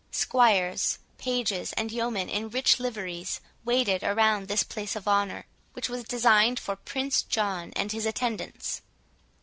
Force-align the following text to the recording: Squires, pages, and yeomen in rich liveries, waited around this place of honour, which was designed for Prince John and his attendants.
Squires, 0.09 0.97
pages, 1.19 1.73
and 1.73 1.91
yeomen 1.91 2.27
in 2.27 2.49
rich 2.49 2.79
liveries, 2.79 3.39
waited 3.63 4.03
around 4.03 4.47
this 4.47 4.63
place 4.63 4.95
of 4.95 5.07
honour, 5.07 5.45
which 5.73 5.89
was 5.89 6.03
designed 6.03 6.59
for 6.59 6.75
Prince 6.75 7.21
John 7.21 7.71
and 7.75 7.91
his 7.91 8.07
attendants. 8.07 8.81